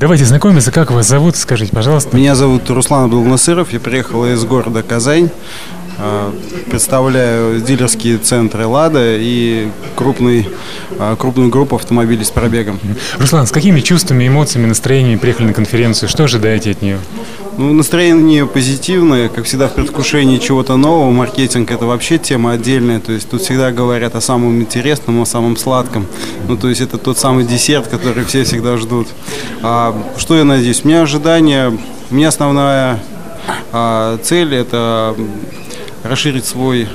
Давайте 0.00 0.24
знакомиться, 0.24 0.72
как 0.72 0.90
вас 0.92 1.06
зовут, 1.06 1.36
скажите, 1.36 1.72
пожалуйста. 1.72 2.16
Меня 2.16 2.34
зовут 2.34 2.70
Руслан 2.70 3.04
Абдулнасыров, 3.04 3.70
я 3.74 3.80
приехал 3.80 4.24
из 4.24 4.42
города 4.46 4.82
Казань. 4.82 5.28
А, 5.98 6.34
представляю 6.70 7.60
дилерские 7.60 8.16
центры 8.16 8.66
«Лада» 8.66 9.16
и 9.18 9.68
крупный, 9.96 10.48
а, 10.98 11.16
крупную 11.16 11.50
группу 11.50 11.76
автомобилей 11.76 12.24
с 12.24 12.30
пробегом. 12.30 12.80
Руслан, 13.18 13.46
с 13.46 13.50
какими 13.50 13.80
чувствами, 13.80 14.26
эмоциями, 14.26 14.68
настроениями 14.68 15.18
приехали 15.18 15.48
на 15.48 15.52
конференцию? 15.52 16.08
Что 16.08 16.24
ожидаете 16.24 16.70
от 16.70 16.80
нее? 16.80 16.98
Ну, 17.60 17.74
настроение 17.74 18.46
позитивное, 18.46 19.28
как 19.28 19.44
всегда 19.44 19.68
в 19.68 19.74
предвкушении 19.74 20.38
чего-то 20.38 20.78
нового. 20.78 21.10
Маркетинг– 21.10 21.70
это 21.72 21.84
вообще 21.84 22.16
тема 22.16 22.52
отдельная, 22.52 23.00
то 23.00 23.12
есть 23.12 23.28
тут 23.28 23.42
всегда 23.42 23.70
говорят 23.70 24.14
о 24.14 24.22
самом 24.22 24.62
интересном, 24.62 25.20
о 25.20 25.26
самом 25.26 25.58
сладком. 25.58 26.06
Ну, 26.48 26.56
то 26.56 26.70
есть 26.70 26.80
это 26.80 26.96
тот 26.96 27.18
самый 27.18 27.44
десерт, 27.44 27.86
который 27.88 28.24
все 28.24 28.44
всегда 28.44 28.78
ждут. 28.78 29.08
А, 29.60 29.94
что 30.16 30.38
я 30.38 30.44
надеюсь? 30.44 30.80
У 30.84 30.88
меня 30.88 31.02
ожидания, 31.02 31.78
у 32.10 32.14
меня 32.14 32.28
основная 32.28 32.98
а, 33.72 34.16
цель– 34.22 34.54
это 34.56 35.14
расширить 36.02 36.46
свой 36.46 36.88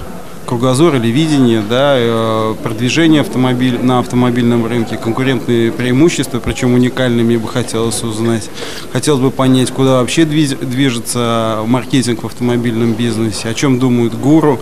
кругозор 0.45 0.95
или 0.95 1.07
видение, 1.07 1.61
да, 1.67 1.95
э, 1.97 2.55
продвижение 2.63 3.21
автомобиль, 3.21 3.79
на 3.81 3.99
автомобильном 3.99 4.65
рынке, 4.65 4.97
конкурентные 4.97 5.71
преимущества, 5.71 6.39
причем 6.39 6.73
уникальные, 6.73 7.25
мне 7.25 7.37
бы 7.37 7.47
хотелось 7.47 8.03
узнать. 8.03 8.49
Хотелось 8.93 9.21
бы 9.21 9.31
понять, 9.31 9.71
куда 9.71 9.99
вообще 9.99 10.25
движется 10.25 11.63
маркетинг 11.65 12.23
в 12.23 12.25
автомобильном 12.25 12.93
бизнесе, 12.93 13.49
о 13.49 13.53
чем 13.53 13.79
думают 13.79 14.13
гуру. 14.15 14.59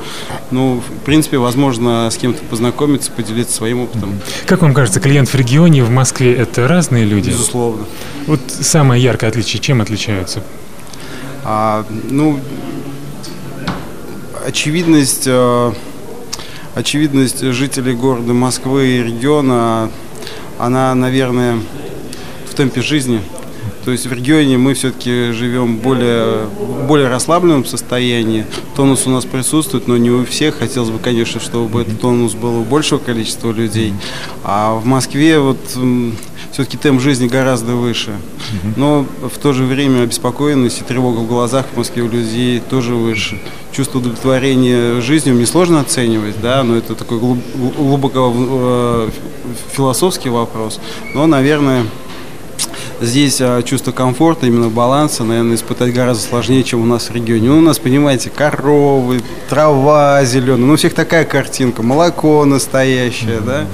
Ну, 0.52 0.82
в 0.82 1.06
принципе, 1.06 1.38
возможно, 1.38 2.09
с 2.09 2.18
кем-то 2.18 2.44
познакомиться, 2.45 3.12
поделиться 3.12 3.56
своим 3.56 3.81
опытом. 3.81 4.20
Как 4.45 4.62
вам 4.62 4.73
кажется, 4.73 5.00
клиент 5.00 5.30
в 5.30 5.36
регионе, 5.36 5.84
в 5.84 5.90
Москве– 5.90 6.34
это 6.36 6.68
разные 6.68 7.06
люди? 7.06 7.30
Безусловно. 7.30 7.86
Вот 8.28 8.40
самое 8.48 9.02
яркое 9.02 9.30
отличие, 9.30 9.62
чем 9.62 9.81
отличаются? 9.81 10.44
А, 11.45 11.86
ну, 12.09 12.40
очевидность, 14.45 15.23
э, 15.25 15.73
очевидность 16.75 17.41
жителей 17.41 17.94
города 17.94 18.33
Москвы 18.33 18.88
и 18.88 19.03
региона, 19.03 19.89
она, 20.59 20.94
наверное, 20.95 21.59
в 22.50 22.53
темпе 22.53 22.81
жизни. 22.81 23.22
То 23.85 23.91
есть 23.91 24.05
в 24.08 24.13
регионе 24.13 24.58
мы 24.58 24.75
все-таки 24.75 25.31
живем 25.31 25.77
более, 25.77 26.47
более 26.88 27.09
расслабленном 27.09 27.66
состоянии. 27.66 28.45
Тонус 28.77 29.05
у 29.08 29.09
нас 29.09 29.25
присутствует, 29.25 29.88
но 29.88 29.97
не 29.97 30.09
у 30.09 30.25
всех. 30.25 30.59
Хотелось 30.59 30.89
бы, 30.89 31.00
конечно, 31.00 31.41
чтобы 31.41 31.81
этот 31.81 32.00
тонус 32.00 32.33
был 32.33 32.59
у 32.59 32.63
большего 32.63 33.00
количества 33.00 33.52
людей. 33.52 33.94
А 34.44 34.75
в 34.75 34.85
Москве 34.85 35.39
вот 35.39 35.59
все-таки 36.54 36.78
темп 36.78 37.02
жизни 37.02 37.28
гораздо 37.28 37.73
выше. 37.73 38.12
Но 38.78 39.06
в 39.22 39.38
то 39.40 39.54
же 39.54 39.66
время 39.66 40.04
обеспокоенность 40.04 40.82
и 40.82 40.84
тревога 40.84 41.20
в 41.20 41.28
глазах 41.28 41.66
в 41.73 41.78
Москве 41.78 42.04
у 42.04 42.08
людей 42.08 42.59
тоже 42.59 42.94
выше. 42.94 43.42
Чувство 43.72 43.98
удовлетворения 43.98 45.02
жизнью 45.02 45.36
мне 45.36 45.48
сложно 45.48 45.81
оценивать, 45.81 46.40
да, 46.42 46.64
но 46.64 46.76
это 46.78 46.94
такой 46.94 47.18
глубоко 47.18 48.31
э, 48.36 49.09
философский 49.72 50.30
вопрос. 50.30 50.80
Но, 51.16 51.26
наверное, 51.26 51.86
здесь 53.04 53.40
а, 53.42 53.62
чувство 53.62 53.92
комфорта, 53.92 54.48
именно 54.48 54.70
баланса, 54.70 55.23
наверное, 55.23 55.56
испытать 55.56 55.94
гораздо 55.94 56.23
сложнее, 56.23 56.64
чем 56.64 56.82
у 56.82 56.86
нас 56.86 57.09
в 57.09 57.14
регионе. 57.14 57.50
Ну, 57.50 57.58
у 57.59 57.62
нас, 57.62 57.80
понимаете, 57.80 58.30
коровы, 58.30 59.22
трава 59.50 60.23
зеленая, 60.26 60.66
ну, 60.66 60.73
у 60.73 60.76
всех 60.78 60.94
такая 60.94 61.26
картинка, 61.26 61.84
молоко 61.84 62.46
настоящее, 62.46 63.42
да, 63.42 63.66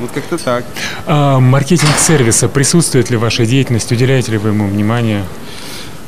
вот 0.00 0.10
как-то 0.12 0.38
так. 0.38 0.64
А, 1.06 1.40
маркетинг 1.40 1.96
сервиса 1.98 2.48
присутствует 2.48 3.10
ли 3.10 3.16
в 3.16 3.20
вашей 3.20 3.46
деятельности, 3.46 3.94
уделяете 3.94 4.32
ли 4.32 4.38
вы 4.38 4.50
ему 4.50 4.66
внимание? 4.66 5.24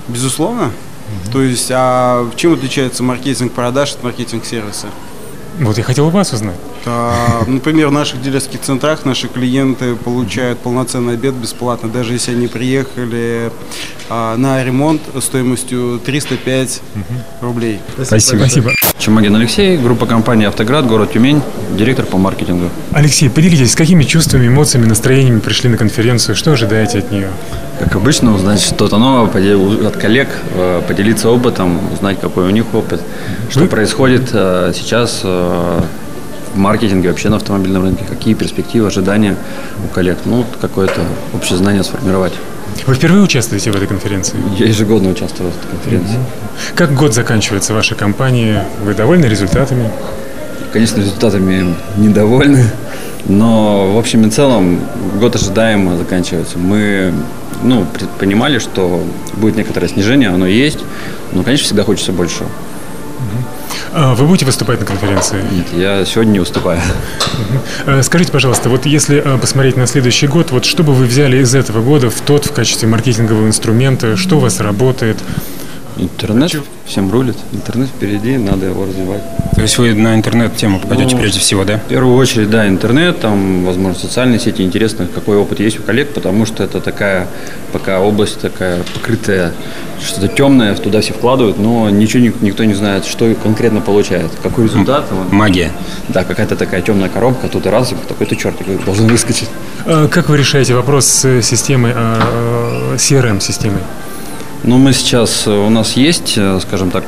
Безусловно. 0.09 0.71
mm 0.71 1.33
То 1.33 1.43
есть, 1.43 1.71
а 1.73 2.29
чем 2.37 2.55
отличается 2.55 3.03
маркетинг 3.03 3.53
продаж 3.53 3.93
от 3.93 4.03
маркетинг 4.03 4.45
сервиса? 4.45 4.87
Вот 5.59 5.77
я 5.77 5.85
хотел 5.85 6.07
у 6.07 6.11
вас 6.11 6.33
узнать. 6.33 6.57
А, 6.87 7.45
например, 7.47 7.89
в 7.89 7.93
наших 7.93 8.23
дилерских 8.23 8.61
центрах 8.61 9.05
наши 9.05 9.29
клиенты 9.29 9.97
получают 9.97 10.59
полноценный 10.61 11.15
обед 11.15 11.35
бесплатно, 11.35 11.89
даже 11.89 12.15
если 12.15 12.33
они 12.33 12.47
приехали 12.47 13.51
а, 14.09 14.37
на 14.37 14.63
ремонт 14.65 15.03
стоимостью 15.21 16.01
305 16.05 16.83
рублей. 17.41 17.81
Спасибо. 18.03 18.39
Спасибо. 18.39 18.73
Чумагин 18.99 19.35
Алексей, 19.35 19.79
группа 19.79 20.05
компании 20.05 20.47
«Автоград», 20.47 20.87
город 20.87 21.13
Тюмень, 21.13 21.41
директор 21.75 22.05
по 22.05 22.19
маркетингу. 22.19 22.69
Алексей, 22.93 23.31
поделитесь, 23.31 23.73
с 23.73 23.75
какими 23.75 24.03
чувствами, 24.03 24.47
эмоциями, 24.49 24.85
настроениями 24.87 25.41
пришли 25.41 25.71
на 25.71 25.79
конференцию? 25.79 26.37
Что 26.37 26.53
ожидаете 26.53 26.99
от 26.99 27.11
нее? 27.11 27.29
Как 27.79 27.97
обычно, 27.97 28.35
узнать 28.35 28.61
что-то 28.61 28.99
новое 28.99 29.27
от 29.87 29.97
коллег, 29.97 30.29
э, 30.55 30.83
поделиться 30.87 31.31
опытом, 31.31 31.81
узнать, 31.95 32.21
какой 32.21 32.47
у 32.47 32.51
них 32.51 32.75
опыт, 32.75 33.01
что 33.49 33.61
Вы... 33.61 33.69
происходит 33.69 34.31
э, 34.35 34.73
сейчас 34.75 35.23
э, 35.25 35.81
в 36.55 36.59
маркетинге, 36.59 37.09
вообще 37.09 37.29
на 37.29 37.37
автомобильном 37.37 37.83
рынке, 37.83 38.05
какие 38.09 38.35
перспективы, 38.35 38.89
ожидания 38.89 39.37
у 39.85 39.89
коллег. 39.89 40.19
Ну, 40.25 40.45
какое-то 40.61 41.03
общее 41.35 41.59
знание 41.59 41.83
сформировать. 41.85 42.33
Вы 42.87 42.95
впервые 42.95 43.23
участвуете 43.23 43.71
в 43.71 43.77
этой 43.77 43.87
конференции? 43.87 44.37
Я 44.59 44.67
ежегодно 44.67 45.11
участвую 45.11 45.51
в 45.51 45.57
этой 45.57 45.69
конференции. 45.71 46.19
Как 46.75 46.95
год 46.95 47.15
заканчивается 47.15 47.75
ваша 47.75 47.95
компания? 47.95 48.65
Вы 48.83 48.95
довольны 48.95 49.27
результатами? 49.27 49.91
Конечно, 50.73 50.99
результатами 50.99 51.75
недовольны, 51.97 52.65
но 53.27 53.93
в 53.93 53.99
общем 53.99 54.27
и 54.27 54.31
целом 54.31 54.79
год 55.19 55.35
ожидаемо 55.35 55.97
заканчивается. 55.97 56.59
Мы 56.59 57.13
ну, 57.63 57.87
понимали, 58.19 58.59
что 58.59 59.03
будет 59.35 59.57
некоторое 59.57 59.89
снижение, 59.89 60.29
оно 60.29 60.47
есть, 60.47 60.79
но, 61.33 61.43
конечно, 61.43 61.65
всегда 61.65 61.83
хочется 61.83 62.13
больше. 62.13 62.45
Вы 63.93 64.27
будете 64.27 64.47
выступать 64.47 64.81
на 64.81 64.87
конференции? 64.87 65.43
Нет, 65.51 65.67
я 65.73 66.05
сегодня 66.05 66.33
не 66.33 66.39
выступаю. 66.41 66.81
Э, 67.87 68.03
скажите, 68.03 68.33
пожалуйста, 68.33 68.69
вот 68.69 68.87
если 68.87 69.23
э, 69.25 69.39
посмотреть 69.39 69.77
на 69.77 69.87
следующий 69.87 70.27
год, 70.27 70.51
вот 70.51 70.65
что 70.65 70.83
бы 70.83 70.93
вы 70.93 71.07
взяли 71.07 71.39
из 71.39 71.55
этого 71.55 71.83
года 71.83 72.11
в 72.11 72.21
тот 72.21 72.47
в 72.47 72.53
качестве 72.53 72.89
маркетингового 72.89 73.47
инструмента, 73.47 74.17
что 74.17 74.37
у 74.37 74.41
вас 74.41 74.61
работает? 74.61 75.19
Интернет 76.01 76.53
всем 76.87 77.11
рулит. 77.13 77.37
Интернет 77.53 77.89
впереди, 77.89 78.39
надо 78.39 78.67
его 78.67 78.87
развивать. 78.87 79.23
То 79.55 79.61
есть 79.61 79.77
вы 79.77 79.93
на 79.93 80.15
интернет-тему 80.15 80.81
попадете 80.81 81.15
ну, 81.15 81.21
прежде 81.21 81.41
всего, 81.41 81.65
да? 81.65 81.77
В 81.77 81.89
первую 81.89 82.17
очередь, 82.17 82.49
да, 82.49 82.67
интернет, 82.67 83.21
там, 83.21 83.67
возможно, 83.67 83.99
социальные 83.99 84.41
сети. 84.41 84.63
Интересно, 84.63 85.07
какой 85.15 85.37
опыт 85.37 85.61
есть 85.61 85.79
у 85.79 85.83
коллег, 85.83 86.15
потому 86.15 86.47
что 86.47 86.65
это 86.65 86.81
такая 86.81 87.29
пока 87.73 88.01
область 88.01 88.41
такая 88.41 88.83
покрытая, 88.95 89.53
что-то 90.03 90.29
темное, 90.29 90.75
туда 90.75 91.03
все 91.03 91.13
вкладывают, 91.13 91.59
но 91.59 91.91
ничего 91.91 92.33
никто 92.41 92.65
не 92.65 92.75
знает, 92.75 93.05
что 93.05 93.33
конкретно 93.35 93.83
получает, 93.83 94.31
какой 94.43 94.65
результат. 94.65 95.05
Магия. 95.31 95.71
Да, 96.09 96.25
какая-то 96.25 96.57
такая 96.57 96.81
темная 96.81 97.11
коробка, 97.11 97.49
тут 97.49 97.67
и 97.67 97.69
раз, 97.69 97.93
такой-то 98.09 98.37
чертик 98.37 98.85
должен 98.87 99.07
выскочить. 99.07 99.51
А 99.85 100.09
как 100.09 100.31
вы 100.31 100.39
решаете 100.39 100.75
вопрос 100.75 101.05
с 101.05 101.43
системой, 101.43 101.93
а, 101.95 102.97
CRM-системой? 102.97 103.83
Ну, 104.63 104.77
мы 104.77 104.93
сейчас, 104.93 105.47
э, 105.47 105.51
у 105.51 105.71
нас 105.71 105.97
есть, 105.97 106.35
э, 106.37 106.61
скажем 106.61 106.91
так, 106.91 107.05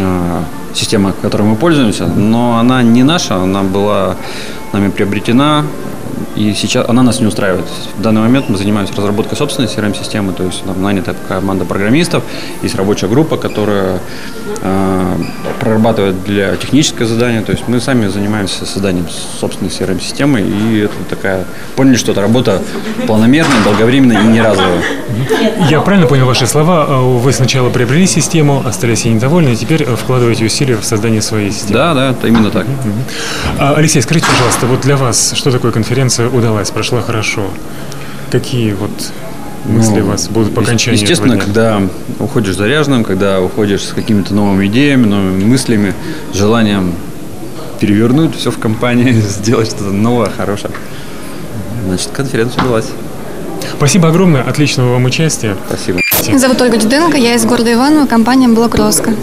э, 0.00 0.42
система, 0.74 1.12
которой 1.12 1.42
мы 1.42 1.56
пользуемся, 1.56 2.06
но 2.06 2.58
она 2.58 2.82
не 2.82 3.02
наша, 3.02 3.36
она 3.36 3.62
была 3.62 4.16
нами 4.72 4.88
приобретена 4.88 5.64
и 6.36 6.52
сейчас 6.54 6.88
она 6.88 7.02
нас 7.02 7.20
не 7.20 7.26
устраивает. 7.26 7.64
В 7.96 8.02
данный 8.02 8.20
момент 8.20 8.48
мы 8.48 8.58
занимаемся 8.58 8.94
разработкой 8.94 9.36
собственной 9.38 9.68
CRM-системы, 9.68 10.32
то 10.32 10.44
есть 10.44 10.64
нам 10.66 10.82
нанята 10.82 11.14
команда 11.28 11.64
программистов, 11.64 12.22
есть 12.62 12.74
рабочая 12.74 13.08
группа, 13.08 13.36
которая 13.36 14.00
э, 14.60 15.16
прорабатывает 15.60 16.22
для 16.24 16.56
техническое 16.56 17.06
задание, 17.06 17.40
то 17.40 17.52
есть 17.52 17.66
мы 17.68 17.80
сами 17.80 18.06
занимаемся 18.08 18.66
созданием 18.66 19.06
собственной 19.40 19.70
CRM-системы, 19.70 20.40
и 20.42 20.80
это 20.80 20.94
такая, 21.08 21.46
поняли, 21.74 21.96
что 21.96 22.12
это 22.12 22.20
работа 22.20 22.62
планомерная, 23.06 23.64
долговременная 23.64 24.22
и 24.22 24.26
не 24.26 24.40
разовая. 24.40 24.82
Я 25.70 25.80
правильно 25.80 26.06
понял 26.06 26.26
ваши 26.26 26.46
слова? 26.46 26.86
А 26.88 27.00
вы 27.00 27.32
сначала 27.32 27.70
приобрели 27.70 28.06
систему, 28.06 28.62
остались 28.64 29.04
ей 29.04 29.14
недовольны, 29.14 29.50
и 29.50 29.56
теперь 29.56 29.84
вкладываете 29.84 30.44
усилия 30.44 30.76
в 30.76 30.84
создание 30.84 31.22
своей 31.22 31.50
системы? 31.50 31.74
Да, 31.78 31.94
да, 31.94 32.10
это 32.10 32.28
именно 32.28 32.50
так. 32.50 32.66
Алексей, 33.58 34.02
скажите, 34.02 34.26
пожалуйста, 34.30 34.66
вот 34.66 34.80
для 34.80 34.96
вас 34.96 35.32
что 35.34 35.50
такое 35.50 35.72
конференция 35.72 36.25
удалась, 36.28 36.70
прошла 36.70 37.00
хорошо. 37.00 37.48
Какие 38.30 38.72
вот 38.72 38.90
мысли 39.64 40.00
ну, 40.00 40.06
у 40.06 40.08
вас 40.10 40.28
будут 40.28 40.54
по 40.54 40.62
окончании 40.62 41.00
Естественно, 41.00 41.38
когда 41.38 41.80
уходишь 42.18 42.56
заряженным, 42.56 43.04
когда 43.04 43.40
уходишь 43.40 43.82
с 43.82 43.92
какими-то 43.92 44.34
новыми 44.34 44.66
идеями, 44.66 45.06
новыми 45.06 45.44
мыслями, 45.44 45.94
желанием 46.32 46.94
перевернуть 47.80 48.36
все 48.36 48.50
в 48.50 48.58
компании, 48.58 49.12
сделать 49.28 49.68
что-то 49.68 49.92
новое, 49.92 50.30
хорошее. 50.30 50.72
Значит, 51.86 52.10
конференция 52.12 52.62
удалась. 52.62 52.88
Спасибо 53.76 54.08
огромное, 54.08 54.42
отличного 54.42 54.92
вам 54.92 55.04
участия. 55.04 55.56
Спасибо. 55.68 56.00
Здравствуйте. 56.26 56.30
Меня 56.30 56.38
зовут 56.38 56.60
Ольга 56.62 56.76
Дюденко, 56.76 57.16
я 57.16 57.34
из 57.34 57.44
города 57.44 57.72
Иваново, 57.72 58.06
компания 58.06 58.48
«Блок 58.48 58.74
Роско». 58.74 59.14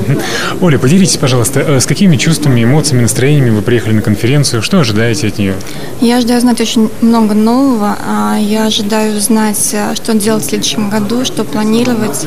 Оля, 0.62 0.78
поделитесь, 0.80 1.18
пожалуйста, 1.18 1.60
э, 1.60 1.80
с 1.80 1.86
какими 1.86 2.16
чувствами, 2.16 2.64
эмоциями, 2.64 3.02
настроениями 3.02 3.50
вы 3.50 3.62
приехали 3.62 3.94
на 3.94 4.02
конференцию? 4.02 4.62
Что 4.62 4.80
ожидаете 4.80 5.28
от 5.28 5.38
нее? 5.38 5.56
Я 6.00 6.18
ожидаю 6.18 6.40
знать 6.40 6.62
очень 6.62 6.90
много 7.02 7.34
нового. 7.34 7.98
А 8.08 8.38
Я 8.38 8.68
ожидаю 8.68 9.20
знать, 9.20 9.70
э, 9.74 9.96
что 9.96 10.14
делать 10.14 10.44
в 10.44 10.50
следующем 10.50 10.90
году, 10.90 11.26
что 11.26 11.44
планировать, 11.44 12.26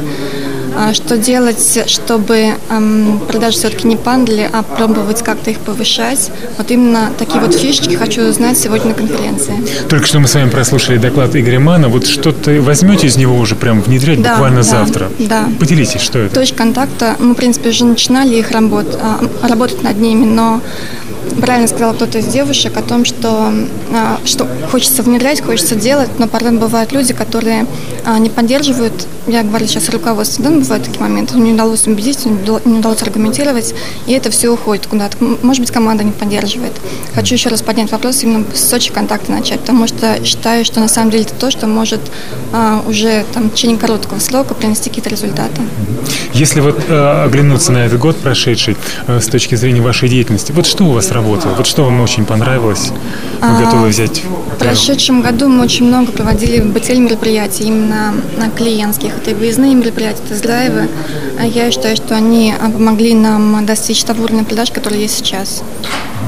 что 0.92 1.16
делать, 1.16 1.78
чтобы 1.86 2.54
эм, 2.70 3.20
продажи 3.28 3.56
все-таки 3.58 3.86
не 3.86 3.96
падали, 3.96 4.48
а 4.52 4.62
пробовать 4.62 5.22
как-то 5.22 5.50
их 5.50 5.58
повышать. 5.60 6.30
Вот 6.58 6.70
именно 6.70 7.10
такие 7.18 7.40
вот 7.40 7.54
фишечки 7.54 7.94
хочу 7.94 8.22
узнать 8.22 8.58
сегодня 8.58 8.88
на 8.88 8.94
конференции. 8.94 9.54
Только 9.88 10.06
что 10.06 10.20
мы 10.20 10.28
с 10.28 10.34
вами 10.34 10.50
прослушали 10.50 10.98
доклад 10.98 11.34
Игоря 11.36 11.60
Мана. 11.60 11.88
Вот 11.88 12.06
что-то 12.06 12.50
возьмете 12.62 13.06
из 13.06 13.16
него 13.16 13.36
уже 13.36 13.54
прям 13.54 13.80
внедрять 13.80 14.22
Да, 14.22 14.32
буквально 14.32 14.58
да, 14.58 14.62
завтра? 14.62 15.10
да. 15.18 15.48
Поделитесь, 15.58 16.00
что 16.00 16.18
это? 16.18 16.34
Точка 16.34 16.56
контакта, 16.58 17.16
мы, 17.18 17.34
в 17.34 17.36
принципе, 17.36 17.70
уже 17.70 17.84
начинали 17.84 18.36
их 18.36 18.50
работ, 18.50 18.98
а, 19.00 19.20
работать 19.46 19.82
над 19.82 19.98
ними, 19.98 20.24
но 20.24 20.60
правильно 21.40 21.68
сказал 21.68 21.94
кто-то 21.94 22.18
из 22.18 22.26
девушек 22.26 22.76
о 22.76 22.82
том, 22.82 23.04
что, 23.04 23.52
а, 23.92 24.18
что 24.24 24.46
хочется 24.70 25.02
внедрять, 25.02 25.40
хочется 25.40 25.74
делать, 25.74 26.10
но 26.18 26.26
порой 26.28 26.52
бывают 26.52 26.92
люди, 26.92 27.12
которые 27.12 27.66
а, 28.04 28.18
не 28.18 28.30
поддерживают, 28.30 29.06
я 29.26 29.42
говорю 29.42 29.66
сейчас 29.66 29.88
руководство, 29.88 30.44
да, 30.44 30.50
бывают 30.50 30.84
такие 30.84 31.00
моменты, 31.00 31.36
не 31.38 31.52
удалось 31.52 31.86
убедить, 31.86 32.24
не 32.26 32.32
удалось- 32.32 33.02
аргументировать, 33.02 33.74
и 34.06 34.12
это 34.12 34.30
все 34.30 34.48
уходит 34.48 34.86
куда-то. 34.86 35.16
Может 35.20 35.60
быть, 35.60 35.70
команда 35.70 36.02
не 36.02 36.12
поддерживает. 36.12 36.72
Хочу 37.14 37.34
еще 37.34 37.50
раз 37.50 37.62
поднять 37.62 37.92
вопрос 37.92 38.22
именно 38.22 38.44
с 38.54 38.68
Сочи 38.68 38.90
контакта 38.90 39.30
начать, 39.30 39.60
потому 39.60 39.86
что 39.86 40.24
считаю, 40.24 40.64
что 40.64 40.80
на 40.80 40.88
самом 40.88 41.10
деле 41.10 41.24
это 41.24 41.34
то, 41.34 41.50
что 41.50 41.66
может 41.66 42.00
а, 42.52 42.82
уже 42.86 43.24
там, 43.34 43.50
в 43.50 43.54
течение 43.54 43.76
короткого 43.76 44.18
срока 44.18 44.54
принести 44.54 44.88
какие-то 44.88 45.10
результаты. 45.10 45.60
Если 46.32 46.60
вот 46.60 46.84
э, 46.88 47.24
оглянуться 47.24 47.72
на 47.72 47.78
этот 47.78 47.98
год 47.98 48.16
прошедший 48.16 48.76
э, 49.06 49.20
с 49.20 49.26
точки 49.26 49.54
зрения 49.54 49.80
вашей 49.80 50.08
деятельности, 50.08 50.52
вот 50.52 50.66
что 50.66 50.84
у 50.84 50.92
вас 50.92 51.10
работало? 51.16 51.54
Вот 51.54 51.66
что 51.66 51.84
вам 51.84 52.00
очень 52.00 52.24
понравилось? 52.24 52.92
Вы 53.40 53.46
А, 53.48 53.60
готовы 53.64 53.88
взять? 53.88 54.22
В 54.24 54.58
прошедшем 54.58 55.20
году 55.22 55.48
мы 55.48 55.64
очень 55.64 55.86
много 55.86 56.12
проводили 56.12 56.60
БТЛ 56.60 57.00
мероприятий, 57.00 57.64
именно 57.64 58.14
на 58.38 58.48
клиентских. 58.50 59.12
Это 59.16 59.32
и 59.32 59.34
выездные 59.34 59.74
мероприятия, 59.74 60.22
тест-драйвы. 60.28 60.88
А 61.38 61.44
Я 61.44 61.70
считаю, 61.70 61.96
что 61.96 62.14
они 62.14 62.54
а, 62.58 62.70
помогли 62.70 63.14
нам 63.14 63.66
достичь 63.66 64.04
того 64.04 64.24
уровня 64.24 64.44
продаж, 64.44 64.70
который 64.70 65.00
есть 65.00 65.16
сейчас. 65.18 65.62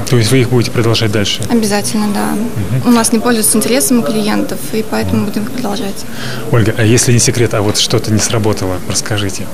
То 0.09 0.17
есть 0.17 0.31
вы 0.31 0.39
их 0.41 0.49
будете 0.49 0.71
продолжать 0.71 1.11
дальше? 1.11 1.41
Обязательно, 1.49 2.07
да. 2.13 2.87
У 2.87 2.91
нас 2.91 3.11
не 3.11 3.19
пользуются 3.19 3.57
интересом 3.57 3.99
у 3.99 4.01
клиентов, 4.03 4.59
и 4.73 4.83
поэтому 4.89 5.25
будем 5.25 5.43
их 5.43 5.51
продолжать. 5.51 6.05
Ольга, 6.51 6.73
а 6.77 6.83
если 6.83 7.13
не 7.13 7.19
секрет, 7.19 7.53
а 7.53 7.61
вот 7.61 7.77
что-то 7.77 8.11
не 8.11 8.19
сработало, 8.19 8.77
расскажите. 8.89 9.45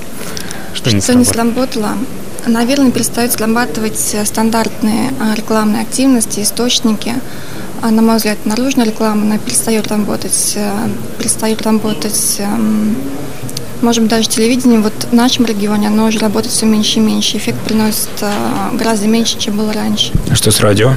Что, 0.74 0.94
не 0.94 1.00
Что 1.00 1.14
не 1.14 1.24
сработало? 1.24 1.66
сработало? 1.76 1.98
Наверное, 2.46 2.92
перестают 2.92 3.32
срабатывать 3.32 4.14
э, 4.14 4.24
стандартные 4.24 5.12
а, 5.20 5.34
рекламные 5.34 5.82
активности, 5.82 6.40
источники. 6.40 7.14
А, 7.82 7.90
На 7.90 8.02
мой 8.02 8.16
взгляд, 8.16 8.38
наружная 8.44 8.86
реклама, 8.86 9.22
она 9.22 9.38
перестает 9.38 9.88
работать, 9.88 10.52
э, 10.54 10.88
перестает 11.18 11.62
работать, 11.62 12.36
эм, 12.38 12.94
может 13.82 14.02
быть, 14.02 14.10
даже 14.10 14.28
телевидение 14.28 14.78
вот 14.78 14.94
в 15.10 15.12
нашем 15.12 15.44
регионе, 15.44 15.88
оно 15.88 16.06
уже 16.06 16.20
работает 16.20 16.54
все 16.54 16.66
меньше 16.66 17.00
и 17.00 17.02
меньше. 17.02 17.36
Эффект 17.36 17.58
приносит 17.64 18.08
э, 18.20 18.30
гораздо 18.74 19.08
меньше, 19.08 19.38
чем 19.38 19.56
было 19.56 19.72
раньше. 19.72 20.12
А 20.30 20.36
что 20.36 20.52
с 20.52 20.60
радио? 20.60 20.92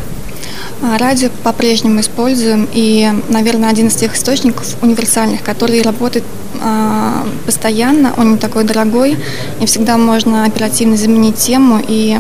А 0.82 0.98
Радио 0.98 1.30
по-прежнему 1.44 2.00
используем, 2.00 2.70
и, 2.72 3.12
наверное, 3.28 3.70
один 3.70 3.88
из 3.88 3.96
тех 3.96 4.16
источников 4.16 4.76
универсальных, 4.82 5.44
который 5.44 5.82
работает 5.82 6.24
а, 6.62 7.26
постоянно, 7.46 8.14
он 8.18 8.34
не 8.34 8.38
такой 8.38 8.64
дорогой, 8.64 9.18
и 9.62 9.66
всегда 9.66 9.98
можно 9.98 10.46
оперативно 10.46 10.98
заменить 10.98 11.36
тему, 11.36 11.82
и 11.86 12.20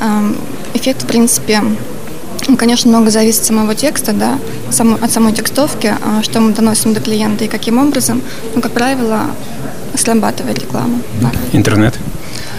а, 0.00 0.32
эффект, 0.74 1.02
в 1.02 1.06
принципе, 1.06 1.62
ну, 2.46 2.56
конечно, 2.56 2.90
много 2.90 3.10
зависит 3.10 3.40
от 3.40 3.46
самого 3.46 3.74
текста, 3.74 4.12
да, 4.12 4.38
от 5.00 5.10
самой 5.10 5.32
текстовки, 5.32 5.94
а, 6.02 6.22
что 6.22 6.40
мы 6.40 6.52
доносим 6.52 6.94
до 6.94 7.00
клиента 7.00 7.44
и 7.44 7.48
каким 7.48 7.78
образом, 7.78 8.22
ну, 8.54 8.60
как 8.60 8.72
правило, 8.72 9.22
срабатывает 9.94 10.58
реклама. 10.58 11.00
да. 11.20 11.30
Интернет? 11.52 11.94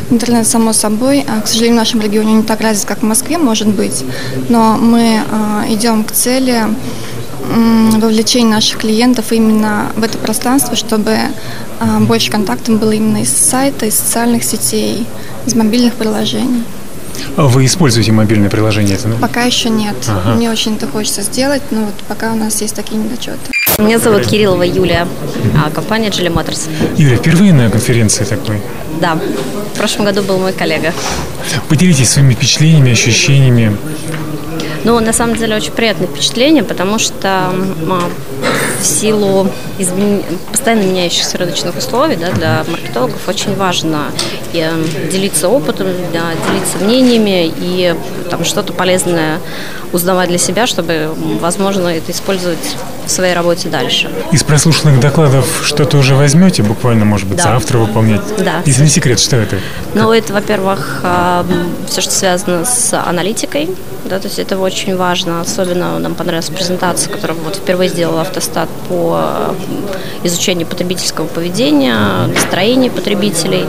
Интернет, 0.10 0.48
само 0.48 0.74
собой, 0.74 1.24
к 1.44 1.48
сожалению, 1.48 1.76
в 1.76 1.80
нашем 1.80 2.02
регионе 2.02 2.34
не 2.34 2.44
так 2.44 2.62
развит, 2.62 2.88
как 2.88 3.00
в 3.00 3.06
Москве, 3.06 3.38
может 3.38 3.68
быть, 3.68 4.04
но 4.50 4.76
мы 4.76 5.22
идем 5.70 6.04
к 6.04 6.12
цели 6.12 6.64
м, 7.50 8.00
вовлечения 8.00 8.56
наших 8.56 8.80
клиентов 8.80 9.32
именно 9.32 9.92
в 9.96 10.04
это 10.04 10.18
пространство, 10.18 10.76
чтобы 10.76 11.18
а, 11.80 12.00
больше 12.00 12.32
контактов 12.32 12.80
было 12.80 12.92
именно 12.92 13.22
из 13.22 13.30
сайта, 13.36 13.86
из 13.86 13.96
социальных 13.96 14.44
сетей, 14.44 15.06
из 15.46 15.56
мобильных 15.56 15.96
приложений. 15.96 16.64
А 17.36 17.44
вы 17.48 17.66
используете 17.66 18.12
мобильное 18.12 18.50
приложение? 18.50 18.96
Это, 18.96 19.08
ну? 19.08 19.18
Пока 19.18 19.44
еще 19.44 19.70
нет. 19.70 19.96
Ага. 20.08 20.36
Мне 20.36 20.50
очень 20.50 20.76
это 20.76 20.88
хочется 20.88 21.22
сделать, 21.22 21.62
но 21.72 21.82
вот 21.86 21.96
пока 22.08 22.34
у 22.34 22.36
нас 22.36 22.62
есть 22.62 22.76
такие 22.76 23.02
недочеты. 23.02 23.52
Меня 23.80 23.98
зовут 23.98 24.28
Кириллова 24.28 24.64
Юлия, 24.64 25.08
а 25.56 25.70
компания 25.72 26.10
Geely 26.10 26.34
Motors. 26.34 26.70
Юля, 26.98 27.16
впервые 27.16 27.54
на 27.54 27.70
конференции 27.70 28.26
такой. 28.26 28.62
Да, 29.00 29.16
в 29.74 29.78
прошлом 29.78 30.06
году 30.06 30.22
был 30.22 30.38
мой 30.38 30.52
коллега. 30.52 30.94
Поделитесь 31.70 32.10
своими 32.10 32.34
впечатлениями, 32.34 32.92
ощущениями. 32.92 33.78
Ну, 34.84 35.00
на 35.00 35.14
самом 35.14 35.36
деле, 35.38 35.56
очень 35.56 35.72
приятное 35.72 36.08
впечатление, 36.08 36.64
потому 36.64 37.00
что 37.00 37.54
а, 37.54 38.10
в 38.82 38.86
силу 38.86 39.48
измен- 39.78 40.24
постоянно 40.52 40.84
меняющихся 40.84 41.38
рыночных 41.38 41.78
условий 41.78 42.16
да, 42.16 42.32
для 42.32 42.66
маркетологов 42.70 43.28
очень 43.28 43.56
важно 43.56 44.06
и, 44.54 44.60
э, 44.60 45.10
делиться 45.12 45.50
опытом, 45.50 45.88
да, 46.14 46.32
делиться 46.50 46.78
мнениями 46.84 47.52
и 47.60 47.96
там, 48.30 48.44
что-то 48.46 48.74
полезное 48.74 49.40
узнавать 49.92 50.30
для 50.30 50.38
себя, 50.38 50.68
чтобы, 50.68 51.10
возможно, 51.42 51.88
это 51.88 52.12
использовать 52.12 52.58
в 53.08 53.12
своей 53.12 53.34
работе 53.34 53.70
дальше. 53.70 54.12
Из 54.32 54.44
прослушанных 54.44 55.00
докладов 55.00 55.64
что-то 55.66 55.98
уже 55.98 56.14
возьмете, 56.14 56.62
буквально, 56.62 57.06
может 57.06 57.28
быть, 57.28 57.38
Да. 57.38 57.44
завтра 57.54 57.80
выполнять? 57.80 58.22
Да. 58.38 58.62
Если 58.68 58.84
не 58.84 58.90
секрет, 58.90 59.20
что 59.20 59.36
это? 59.38 59.58
Ну, 59.96 60.12
это, 60.12 60.32
во-первых, 60.32 61.04
все, 61.88 62.02
что 62.02 62.12
связано 62.12 62.66
с 62.66 62.94
аналитикой, 62.94 63.68
да, 64.06 64.20
то 64.20 64.28
есть 64.28 64.38
это 64.38 64.60
очень 64.60 64.96
важно, 64.96 65.42
особенно 65.42 65.98
нам 65.98 66.14
понравилась 66.14 66.50
презентация, 66.50 67.12
которую 67.12 67.40
вот 67.40 67.56
впервые 67.56 67.90
сделал 67.90 68.20
Автостат 68.30 68.70
по 68.88 69.20
э, 69.20 69.54
изучению 70.24 70.68
потребительского 70.68 71.26
поведения, 71.26 72.28
настроения 72.28 72.92
потребителей. 72.92 73.66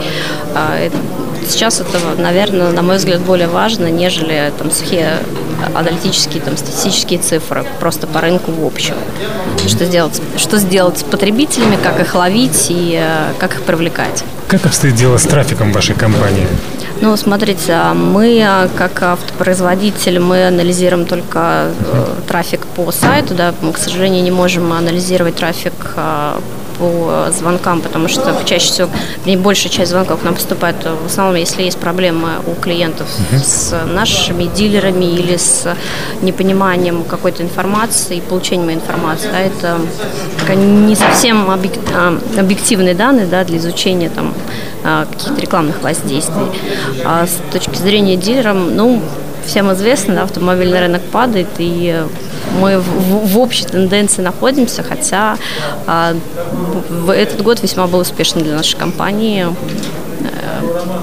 А, 0.55 0.79
это- 0.79 0.97
Сейчас 1.49 1.81
это, 1.81 1.99
наверное, 2.19 2.71
на 2.71 2.83
мой 2.83 2.99
взгляд, 2.99 3.21
более 3.23 3.49
важно, 3.49 3.87
нежели 3.91 4.53
там 4.59 4.71
сухие 4.71 5.15
аналитические, 5.75 6.43
там, 6.43 6.57
статистические 6.59 7.19
цифры 7.19 7.65
просто 7.81 8.07
по 8.07 8.21
рынку 8.21 8.53
в 8.53 8.65
общем. 8.67 8.95
Что 9.67 9.87
сделать, 9.87 10.21
что 10.37 10.59
сделать 10.59 10.99
с 10.99 11.03
потребителями, 11.03 11.79
как 11.83 11.99
их 11.99 12.15
ловить 12.15 12.67
и 12.69 12.99
э, 13.03 13.33
как 13.39 13.55
их 13.55 13.63
привлекать. 13.63 14.23
Как 14.51 14.67
обстоит 14.67 14.97
дело 14.97 15.17
с 15.17 15.23
трафиком 15.23 15.71
вашей 15.73 15.95
компании? 15.95 16.45
Ну, 17.01 17.17
смотрите, 17.17 17.73
а 17.73 17.95
мы 17.95 18.43
а, 18.45 18.69
как 18.77 19.01
автопроизводитель, 19.01 20.19
мы 20.19 20.49
анализируем 20.49 21.07
только 21.07 21.71
э, 21.93 22.07
трафик 22.27 22.67
по 22.67 22.91
сайту, 22.91 23.37
да, 23.37 23.55
мы, 23.61 23.73
к 23.73 23.79
сожалению, 23.79 24.25
не 24.25 24.33
можем 24.33 24.73
анализировать 24.73 25.37
трафик 25.37 25.73
а, 25.95 26.41
по 26.81 27.27
звонкам, 27.31 27.83
потому 27.83 28.09
что 28.09 28.35
чаще 28.47 28.67
всего, 28.67 28.89
большая 29.39 29.71
часть 29.71 29.91
звонков 29.91 30.21
к 30.21 30.25
нам 30.25 30.35
поступает 30.35 30.77
э, 30.85 30.95
в 30.95 31.07
основном, 31.07 31.37
если 31.37 31.63
есть 31.63 31.79
проблемы 31.79 32.31
у 32.47 32.55
клиентов 32.59 33.07
с 33.33 33.75
нашими 33.87 34.45
дилерами 34.45 35.05
или 35.05 35.37
с 35.37 35.77
непониманием 36.23 37.05
какой-то 37.05 37.43
информации 37.43 38.17
и 38.17 38.21
получением 38.21 38.73
информации. 38.73 39.29
Да, 39.31 39.41
это 39.41 39.79
не 40.55 40.95
совсем 40.95 41.51
а, 41.51 42.19
объективные 42.39 42.95
данные 42.95 43.27
да, 43.27 43.45
для 43.45 43.59
изучения 43.59 44.09
там, 44.09 44.33
а, 44.83 45.05
каких-то 45.05 45.41
рекламных 45.41 45.83
воздействий. 45.83 46.47
А 47.05 47.27
с 47.27 47.39
точки 47.53 47.77
зрения 47.77 48.17
дилера, 48.17 48.55
ну, 48.55 49.03
всем 49.45 49.73
известно, 49.73 50.15
да, 50.15 50.23
автомобильный 50.23 50.81
рынок 50.81 51.03
падает, 51.13 51.49
и 51.59 52.05
мы 52.61 52.79
в, 52.79 53.27
в- 53.27 53.39
общей 53.39 53.65
тенденции 53.65 54.23
находимся, 54.23 54.83
хотя 54.83 55.37
а, 55.87 56.15
в- 56.89 57.11
этот 57.11 57.43
год 57.43 57.63
весьма 57.63 57.87
был 57.87 58.01
успешным 58.01 58.45
для 58.45 58.55
нашей 58.57 58.77
компании. 58.79 59.47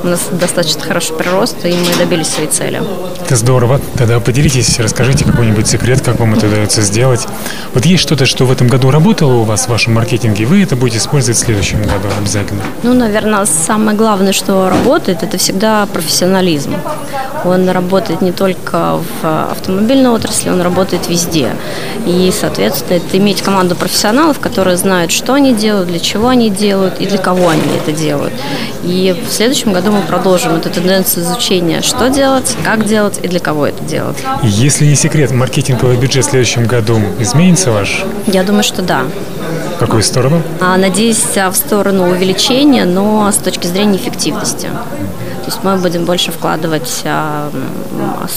У 0.03 0.07
нас 0.07 0.27
достаточно 0.31 0.81
хороший 0.81 1.15
прирост, 1.15 1.65
и 1.65 1.69
мы 1.73 1.97
добились 1.97 2.27
своей 2.27 2.49
цели. 2.49 2.81
Это 3.25 3.35
здорово. 3.35 3.81
Тогда 3.97 4.19
поделитесь, 4.19 4.79
расскажите 4.79 5.25
какой-нибудь 5.25 5.67
секрет, 5.67 6.01
как 6.01 6.19
вам 6.19 6.35
это 6.35 6.47
удается 6.47 6.81
сделать. 6.81 7.27
Вот 7.73 7.85
есть 7.85 8.01
что-то, 8.03 8.25
что 8.25 8.45
в 8.45 8.51
этом 8.51 8.67
году 8.67 8.91
работало 8.91 9.33
у 9.33 9.43
вас 9.43 9.65
в 9.65 9.69
вашем 9.69 9.93
маркетинге, 9.93 10.45
вы 10.45 10.63
это 10.63 10.75
будете 10.75 10.99
использовать 10.99 11.37
в 11.37 11.41
следующем 11.41 11.81
году 11.81 12.07
обязательно? 12.19 12.61
Ну, 12.83 12.93
наверное, 12.93 13.45
самое 13.45 13.97
главное, 13.97 14.31
что 14.33 14.69
работает, 14.69 15.23
это 15.23 15.37
всегда 15.37 15.85
профессионализм. 15.87 16.75
Он 17.43 17.69
работает 17.69 18.21
не 18.21 18.31
только 18.31 18.99
в 19.21 19.51
автомобильной 19.51 20.09
отрасли, 20.09 20.49
он 20.49 20.61
работает 20.61 21.07
везде. 21.07 21.51
И, 22.05 22.31
соответственно, 22.37 22.97
это 22.97 23.17
иметь 23.17 23.41
команду 23.41 23.75
профессионалов, 23.75 24.39
которые 24.39 24.77
знают, 24.77 25.11
что 25.11 25.33
они 25.33 25.53
делают, 25.53 25.89
для 25.89 25.99
чего 25.99 26.29
они 26.29 26.49
делают 26.49 26.99
и 26.99 27.05
для 27.05 27.17
кого 27.17 27.49
они 27.49 27.61
это 27.77 27.91
делают. 27.91 28.33
И 28.83 29.15
в 29.27 29.31
следующем 29.31 29.66
году 29.73 29.91
мы 29.91 30.01
продолжим 30.01 30.55
эту 30.55 30.69
тенденцию 30.69 31.23
изучения, 31.23 31.81
что 31.81 32.09
делать, 32.09 32.55
как 32.63 32.85
делать 32.85 33.19
и 33.21 33.27
для 33.27 33.39
кого 33.39 33.67
это 33.67 33.83
делать. 33.83 34.17
Если 34.43 34.85
не 34.85 34.95
секрет, 34.95 35.31
маркетинговый 35.31 35.97
бюджет 35.97 36.25
в 36.25 36.29
следующем 36.29 36.65
году 36.65 36.99
изменится 37.19 37.71
ваш? 37.71 38.03
Я 38.27 38.43
думаю, 38.43 38.63
что 38.63 38.81
да. 38.81 39.03
В 39.75 39.79
какую 39.79 40.01
сторону? 40.03 40.41
А, 40.59 40.75
надеюсь, 40.77 41.23
в 41.35 41.53
сторону 41.53 42.09
увеличения, 42.09 42.85
но 42.85 43.31
с 43.31 43.37
точки 43.37 43.67
зрения 43.67 43.97
эффективности. 43.97 44.67
То 45.47 45.51
есть 45.51 45.63
мы 45.63 45.77
будем 45.77 46.05
больше 46.05 46.31
вкладывать 46.31 47.01
а, 47.05 47.49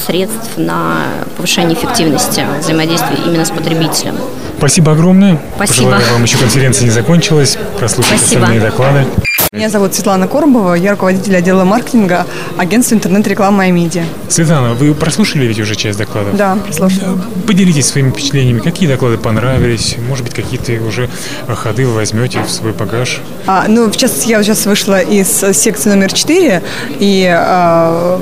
средств 0.07 0.51
на 0.57 0.99
повышение 1.37 1.77
эффективности 1.77 2.45
взаимодействия 2.61 3.17
именно 3.27 3.45
с 3.45 3.51
потребителем. 3.51 4.17
Спасибо 4.59 4.93
огромное. 4.93 5.41
Спасибо. 5.57 5.91
Пожелаю 5.91 6.13
вам 6.13 6.23
еще 6.23 6.37
конференция 6.37 6.85
не 6.85 6.91
закончилась. 6.91 7.57
Прослушайте 7.79 8.19
Спасибо. 8.19 8.43
остальные 8.43 8.61
доклады. 8.61 9.07
Меня 9.53 9.69
зовут 9.69 9.95
Светлана 9.95 10.29
Коробова, 10.29 10.75
я 10.75 10.93
руководитель 10.93 11.37
отдела 11.37 11.65
маркетинга 11.65 12.25
агентства 12.57 12.95
интернет-рекламы 12.95 13.69
iMedia. 13.69 14.05
Светлана, 14.29 14.75
вы 14.75 14.95
прослушали 14.95 15.45
ведь 15.45 15.59
уже 15.59 15.75
часть 15.75 15.99
докладов? 15.99 16.37
Да, 16.37 16.55
прослушала. 16.55 17.21
Поделитесь 17.49 17.87
своими 17.87 18.11
впечатлениями. 18.13 18.61
Какие 18.61 18.89
доклады 18.89 19.19
понравились? 19.19 19.97
Может 20.09 20.25
быть, 20.25 20.35
какие-то 20.35 20.81
уже 20.87 21.11
ходы 21.49 21.85
вы 21.85 21.95
возьмете 21.95 22.45
в 22.45 22.49
свой 22.49 22.73
багаж? 22.73 23.23
А, 23.49 23.65
ну, 23.67 23.91
в 23.91 23.97
частности, 23.97 24.29
я 24.29 24.41
сейчас 24.45 24.67
вышла 24.67 25.01
из 25.01 25.29
секции 25.29 25.91
номер 25.91 26.13
4, 26.13 26.63
и 27.01 27.27
а, 27.29 28.21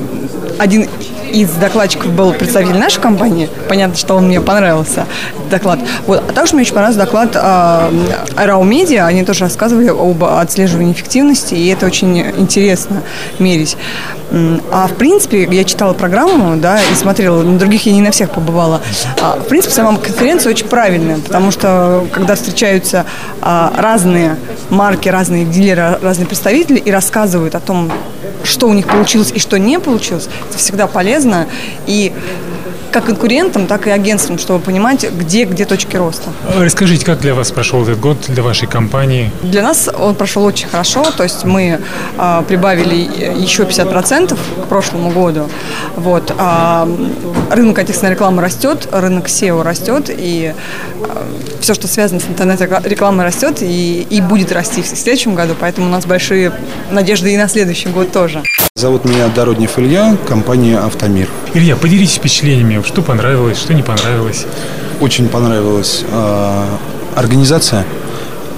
один 0.57 0.89
из 1.29 1.51
докладчиков 1.51 2.11
был 2.11 2.33
представитель 2.33 2.77
нашей 2.77 3.01
компании. 3.01 3.49
Понятно, 3.67 3.95
что 3.95 4.15
он 4.15 4.27
мне 4.27 4.41
понравился, 4.41 5.05
доклад. 5.49 5.79
Вот. 6.05 6.23
А 6.27 6.31
также 6.33 6.53
мне 6.53 6.61
очень 6.61 6.73
понравился 6.73 6.99
доклад 6.99 7.35
а, 7.35 7.91
Рау 8.35 8.63
Медиа. 8.63 9.05
Они 9.05 9.23
тоже 9.23 9.45
рассказывали 9.45 9.89
об 9.89 10.23
отслеживании 10.23 10.93
эффективности, 10.93 11.53
и 11.53 11.67
это 11.67 11.85
очень 11.85 12.19
интересно 12.19 13.03
мерить. 13.39 13.77
А 14.71 14.87
в 14.87 14.93
принципе, 14.95 15.47
я 15.49 15.63
читала 15.63 15.93
программу, 15.93 16.55
да, 16.57 16.79
и 16.79 16.95
смотрела, 16.95 17.41
на 17.41 17.57
других 17.57 17.87
я 17.87 17.93
не 17.93 18.01
на 18.01 18.11
всех 18.11 18.29
побывала. 18.29 18.81
А, 19.21 19.39
в 19.39 19.47
принципе, 19.47 19.73
сама 19.73 19.97
конференция 19.97 20.51
очень 20.51 20.67
правильная, 20.67 21.17
потому 21.17 21.49
что 21.51 22.05
когда 22.11 22.35
встречаются 22.35 23.05
а, 23.41 23.73
разные 23.75 24.37
марки, 24.69 25.09
разные 25.09 25.45
дилеры, 25.45 25.97
разные 26.01 26.27
представители 26.27 26.77
и 26.77 26.91
рассказывают 26.91 27.55
о 27.55 27.59
том, 27.59 27.91
что 28.43 28.67
у 28.67 28.73
них 28.73 28.87
получилось 28.87 29.31
и 29.33 29.39
что 29.39 29.57
не 29.57 29.79
получилось, 29.79 30.29
это 30.49 30.57
всегда 30.57 30.87
полезно. 30.87 31.18
И 31.87 32.13
как 32.91 33.05
конкурентам, 33.05 33.67
так 33.67 33.87
и 33.87 33.89
агентствам, 33.89 34.37
чтобы 34.37 34.63
понимать, 34.63 35.09
где, 35.11 35.45
где 35.45 35.65
точки 35.65 35.95
роста. 35.95 36.31
А 36.55 36.63
Расскажите, 36.63 37.05
как 37.05 37.19
для 37.19 37.35
вас 37.35 37.51
прошел 37.51 37.83
этот 37.83 37.99
год, 37.99 38.17
для 38.27 38.43
вашей 38.43 38.67
компании? 38.67 39.31
Для 39.43 39.61
нас 39.61 39.89
он 39.97 40.15
прошел 40.15 40.43
очень 40.43 40.67
хорошо, 40.67 41.05
то 41.15 41.23
есть 41.23 41.45
мы 41.45 41.79
а, 42.17 42.41
прибавили 42.43 42.95
еще 43.39 43.63
50% 43.63 44.37
к 44.63 44.67
прошлому 44.67 45.11
году. 45.11 45.49
Вот, 45.95 46.33
а, 46.37 46.87
рынок 47.51 47.79
отечественной 47.79 48.13
рекламы 48.13 48.41
растет, 48.41 48.87
рынок 48.91 49.27
SEO 49.27 49.61
растет, 49.63 50.09
и 50.09 50.53
все, 51.59 51.73
что 51.73 51.87
связано 51.87 52.19
с 52.19 52.25
интернет-рекламой 52.25 53.25
растет 53.25 53.61
и, 53.61 54.07
и 54.09 54.21
будет 54.21 54.51
расти 54.51 54.81
в 54.81 54.87
следующем 54.87 55.35
году, 55.35 55.53
поэтому 55.59 55.87
у 55.87 55.89
нас 55.89 56.05
большие 56.05 56.51
надежды 56.89 57.33
и 57.33 57.37
на 57.37 57.47
следующий 57.47 57.89
год 57.89 58.11
тоже. 58.11 58.43
Зовут 58.75 59.03
меня 59.03 59.27
Дороднев 59.27 59.77
Илья, 59.77 60.15
компания 60.25 60.77
«Автомир». 61.09 61.27
Илья, 61.55 61.75
поделитесь 61.75 62.17
впечатлениями, 62.17 62.83
что 62.85 63.01
понравилось, 63.01 63.57
что 63.57 63.73
не 63.73 63.81
понравилось. 63.81 64.45
Очень 65.01 65.27
понравилась 65.27 66.03
э, 66.07 66.65
организация, 67.15 67.83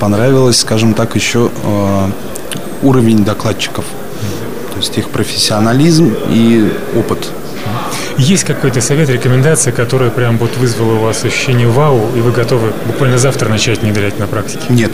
понравилось, 0.02 0.60
скажем 0.60 0.94
так, 0.94 1.16
еще 1.16 1.50
э, 1.64 2.10
уровень 2.82 3.24
докладчиков. 3.24 3.86
То 4.74 4.78
есть 4.78 4.98
их 4.98 5.10
профессионализм 5.10 6.14
и 6.30 6.74
опыт. 6.98 7.30
Есть 8.18 8.44
какой-то 8.44 8.82
совет, 8.82 9.10
рекомендация, 9.10 9.72
которая 9.72 10.10
прям 10.10 10.38
вот 10.38 10.58
вызвала 10.58 10.96
у 10.96 11.00
вас 11.00 11.24
ощущение 11.24 11.70
вау, 11.70 12.10
и 12.18 12.20
вы 12.20 12.32
готовы 12.32 12.74
буквально 12.86 13.18
завтра 13.18 13.48
начать 13.48 13.82
внедрять 13.82 14.20
на 14.20 14.28
практике? 14.28 14.64
Нет, 14.68 14.92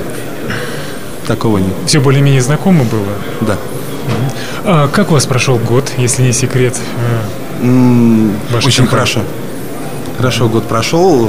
такого 1.25 1.57
нет. 1.57 1.73
Все 1.87 1.99
более-менее 1.99 2.41
знакомо 2.41 2.83
было? 2.83 3.13
Да. 3.41 3.57
А 4.63 4.87
как 4.89 5.09
у 5.09 5.13
вас 5.13 5.25
прошел 5.25 5.57
год, 5.57 5.91
если 5.97 6.21
не 6.21 6.33
секрет? 6.33 6.77
Ваша 8.51 8.67
Очень 8.67 8.87
хорошо. 8.87 9.21
Хорошо 10.17 10.49
год 10.49 10.63
прошел. 10.63 11.27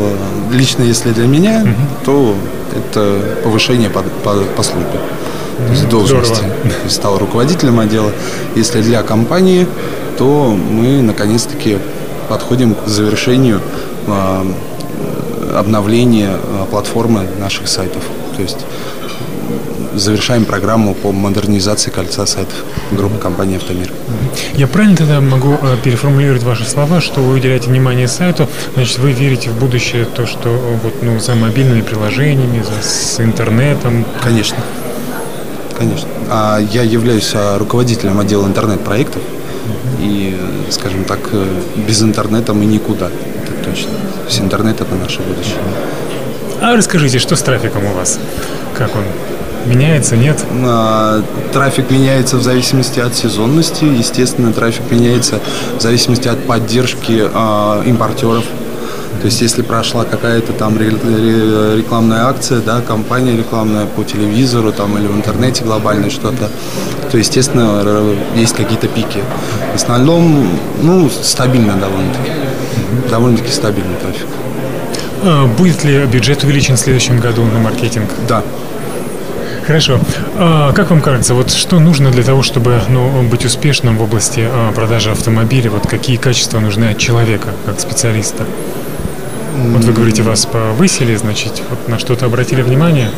Лично 0.51 0.83
если 0.83 1.13
для 1.13 1.27
меня, 1.27 1.67
то 2.05 2.35
это 2.77 3.21
повышение 3.45 3.91
по, 3.91 4.03
по, 4.03 4.35
по 4.57 4.63
службе. 4.63 4.99
То 5.59 5.73
есть 5.73 5.89
должности. 5.89 6.35
здорово. 6.35 6.89
Стал 6.89 7.19
руководителем 7.19 7.81
отдела. 7.81 8.13
Если 8.55 8.81
для 8.81 9.03
компании, 9.03 9.67
то 10.17 10.51
мы 10.51 11.03
наконец-таки 11.03 11.79
подходим 12.29 12.75
к 12.75 12.87
завершению 12.87 13.61
а, 14.07 14.47
обновления 15.55 16.31
а, 16.33 16.67
платформы 16.67 17.27
наших 17.39 17.69
сайтов. 17.69 18.03
То 18.37 18.43
есть 18.43 18.59
завершаем 19.99 20.45
программу 20.45 20.95
по 20.95 21.13
модернизации 21.13 21.91
кольца 21.91 22.27
сайтов 22.27 22.65
группы 22.93 23.19
компании 23.19 23.57
«Автомир». 23.57 23.93
Я 24.55 24.67
правильно 24.67 24.97
тогда 24.97 25.21
могу 25.21 25.55
э, 25.55 25.77
переформулировать 25.83 26.43
ваши 26.43 26.65
слова, 26.65 27.01
что 27.01 27.21
вы 27.21 27.35
уделяете 27.35 27.69
внимание 27.69 28.09
сайту, 28.09 28.49
значит, 28.75 28.99
вы 28.99 29.13
верите 29.13 29.51
в 29.51 29.59
будущее, 29.59 30.05
то, 30.05 30.27
что 30.27 30.49
э, 30.49 30.79
вот, 30.83 31.03
ну, 31.03 31.19
за 31.21 31.35
мобильными 31.35 31.83
приложениями, 31.83 32.63
за, 32.63 32.89
с 32.89 33.21
интернетом. 33.21 34.05
Конечно. 34.23 34.59
Конечно. 35.79 36.09
А 36.29 36.59
я 36.59 36.83
являюсь 36.83 37.31
а, 37.35 37.57
руководителем 37.57 38.19
отдела 38.19 38.47
интернет-проектов. 38.47 39.23
И, 40.01 40.37
э, 40.39 40.71
скажем 40.73 41.05
так, 41.05 41.21
э, 41.33 41.47
без 41.87 42.03
интернета 42.03 42.53
мы 42.53 42.65
никуда. 42.65 43.07
Это 43.07 43.53
точно. 43.65 43.91
То 43.91 44.27
есть 44.27 44.41
интернет 44.41 44.81
это 44.81 44.95
наше 44.95 45.21
будущее. 45.21 45.57
А 46.61 46.77
расскажите, 46.77 47.19
что 47.19 47.37
с 47.37 47.43
трафиком 47.43 47.85
у 47.87 47.93
вас? 47.93 48.19
Как 48.77 48.95
он? 48.97 49.05
Меняется, 49.67 50.17
нет? 50.17 50.43
А, 50.65 51.23
Трафик 51.53 51.91
меняется 51.91 52.37
в 52.37 52.43
зависимости 52.43 53.01
от 53.01 53.15
сезонности. 53.15 53.85
Естественно, 53.85 54.53
трафик 54.53 54.91
меняется 54.91 55.41
в 55.79 55.83
зависимости 55.83 56.29
от 56.29 56.39
поддержки 56.47 57.23
а, 57.35 57.83
импортеров. 57.85 58.45
То 59.21 59.27
есть, 59.27 59.41
если 59.43 59.63
прошла 59.63 60.05
какая-то 60.05 60.53
там 60.53 60.79
ре- 60.79 60.91
ре- 60.91 61.77
рекламная 61.77 62.27
акция, 62.29 62.61
да, 62.61 62.81
кампания 62.81 63.37
рекламная 63.37 63.87
по 63.87 64.05
телевизору 64.05 64.71
там, 64.73 64.97
или 64.97 65.09
в 65.09 65.17
интернете 65.17 65.65
глобально 65.65 66.09
что-то, 66.09 66.49
то, 67.11 67.19
естественно, 67.19 67.83
есть 68.37 68.55
какие-то 68.55 68.87
пики. 68.87 69.19
В 69.73 69.77
основном, 69.77 70.49
ну, 70.83 71.11
стабильно 71.11 71.75
довольно-таки. 71.75 72.31
Довольно-таки 73.11 73.51
стабильный 73.51 73.97
трафик. 74.01 74.27
А, 75.25 75.47
будет 75.47 75.83
ли 75.85 76.07
бюджет 76.07 76.45
увеличен 76.45 76.77
в 76.77 76.79
следующем 76.79 77.19
году 77.19 77.43
на 77.45 77.59
маркетинг? 77.59 78.09
Да. 78.29 78.43
Хорошо. 79.69 80.01
А 80.39 80.73
как 80.73 80.89
вам 80.89 81.03
кажется, 81.03 81.35
вот 81.35 81.51
что 81.51 81.79
нужно 81.79 82.11
для 82.11 82.23
того, 82.23 82.43
чтобы 82.43 82.81
ну, 82.89 83.23
быть 83.25 83.45
успешным 83.45 83.99
в 83.99 84.03
области 84.03 84.49
а, 84.51 84.73
продажи 84.73 85.11
автомобиля? 85.11 85.71
Вот 85.71 85.87
какие 85.87 86.17
качества 86.17 86.59
нужны 86.59 86.87
от 86.93 86.97
человека, 86.97 87.49
как 87.67 87.79
специалиста? 87.79 88.45
Вот 89.55 89.85
вы 89.85 89.93
говорите, 89.93 90.23
вас 90.23 90.47
повысили, 90.47 91.15
значит, 91.17 91.61
вот 91.69 91.87
на 91.87 91.99
что-то 91.99 92.25
обратили 92.25 92.63
внимание? 92.63 93.11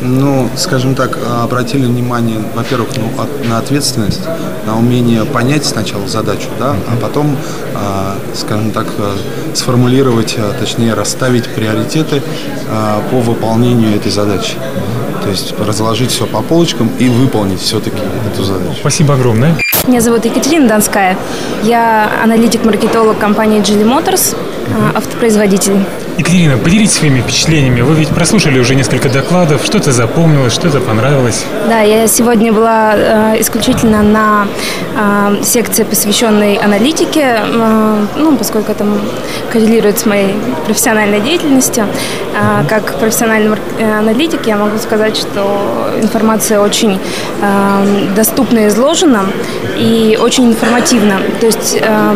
Ну, 0.00 0.48
скажем 0.54 0.94
так, 0.94 1.18
обратили 1.42 1.86
внимание, 1.86 2.38
во-первых, 2.54 2.90
ну, 2.96 3.10
от- 3.20 3.44
на 3.48 3.58
ответственность, 3.58 4.20
на 4.66 4.78
умение 4.78 5.24
понять 5.24 5.64
сначала 5.64 6.06
задачу, 6.06 6.46
да, 6.56 6.76
а 6.86 6.96
потом, 7.02 7.36
а, 7.74 8.16
скажем 8.32 8.70
так, 8.70 8.86
а, 8.98 9.16
сформулировать, 9.54 10.36
а, 10.38 10.52
точнее, 10.52 10.94
расставить 10.94 11.48
приоритеты 11.48 12.22
а, 12.70 13.02
по 13.10 13.18
выполнению 13.18 13.96
этой 13.96 14.12
задачи. 14.12 14.54
То 15.24 15.30
есть 15.30 15.54
разложить 15.58 16.10
все 16.10 16.26
по 16.26 16.42
полочкам 16.42 16.90
и 16.98 17.08
выполнить 17.08 17.60
все-таки 17.60 17.96
эту 18.30 18.44
задачу. 18.44 18.76
Спасибо 18.78 19.14
огромное. 19.14 19.56
Меня 19.86 20.02
зовут 20.02 20.26
Екатерина 20.26 20.68
Донская. 20.68 21.16
Я 21.62 22.10
аналитик-маркетолог 22.22 23.18
компании 23.18 23.60
Geely 23.60 23.84
Motors, 23.84 24.36
а, 24.68 24.98
автопроизводитель. 24.98 25.78
Екатерина, 26.16 26.56
поделитесь 26.56 26.94
своими 26.94 27.20
впечатлениями. 27.20 27.80
Вы 27.80 27.94
ведь 27.94 28.08
прослушали 28.08 28.60
уже 28.60 28.76
несколько 28.76 29.08
докладов. 29.08 29.64
Что-то 29.64 29.90
запомнилось, 29.90 30.52
что-то 30.52 30.78
понравилось? 30.78 31.44
Да, 31.68 31.80
я 31.80 32.06
сегодня 32.06 32.52
была 32.52 32.94
э, 32.94 33.40
исключительно 33.40 34.02
на 34.02 34.46
э, 34.96 35.42
секции, 35.42 35.82
посвященной 35.82 36.54
аналитике, 36.54 37.40
э, 37.44 38.06
ну, 38.16 38.36
поскольку 38.36 38.70
это 38.70 38.86
коррелирует 39.52 39.98
с 39.98 40.06
моей 40.06 40.34
профессиональной 40.66 41.20
деятельностью. 41.20 41.84
Э, 42.34 42.64
как 42.68 42.94
профессиональный 43.00 43.56
э, 43.78 43.98
аналитик 43.98 44.46
я 44.46 44.56
могу 44.56 44.78
сказать, 44.78 45.16
что 45.16 45.90
информация 46.00 46.60
очень 46.60 47.00
э, 47.42 48.06
доступно 48.14 48.68
изложена 48.68 49.26
и 49.76 50.16
очень 50.20 50.46
информативна. 50.46 51.16
То 51.40 51.46
есть 51.46 51.76
э, 51.80 52.14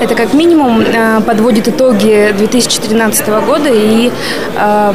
это 0.00 0.14
как 0.14 0.34
минимум 0.34 0.80
э, 0.80 1.20
подводит 1.20 1.68
итоги 1.68 2.34
2013 2.36 3.28
года 3.28 3.70
и 3.72 4.10
э, 4.56 4.92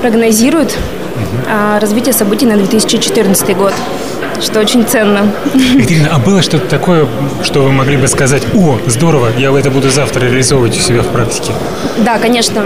прогнозирует 0.00 0.76
э, 1.46 1.78
развитие 1.78 2.12
событий 2.12 2.46
на 2.46 2.56
2014 2.56 3.56
год 3.56 3.72
что 4.40 4.58
очень 4.58 4.84
ценно. 4.84 5.32
Екатерина, 5.54 6.08
а 6.10 6.18
было 6.18 6.42
что-то 6.42 6.66
такое, 6.66 7.06
что 7.44 7.62
вы 7.62 7.70
могли 7.70 7.96
бы 7.96 8.08
сказать, 8.08 8.42
о, 8.56 8.76
здорово, 8.88 9.28
я 9.38 9.56
это 9.56 9.70
буду 9.70 9.88
завтра 9.88 10.24
реализовывать 10.24 10.76
у 10.76 10.80
себя 10.80 11.02
в 11.02 11.08
практике? 11.08 11.52
Да, 11.98 12.18
конечно. 12.18 12.64